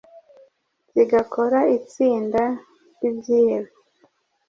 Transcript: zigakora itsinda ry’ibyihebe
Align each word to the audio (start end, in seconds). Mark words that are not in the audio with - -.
zigakora 0.93 1.59
itsinda 1.77 2.43
ry’ibyihebe 2.95 3.71